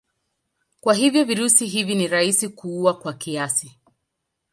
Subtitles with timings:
[0.81, 3.77] Kwa hivyo virusi hivi ni rahisi kuua kwa kiasi.